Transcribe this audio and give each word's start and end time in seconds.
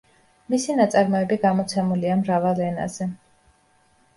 მისი 0.53 0.77
ნაწარმოები 0.77 1.37
გამოცემულია 1.45 2.17
მრავალ 2.23 2.63
ენაზე. 2.71 3.11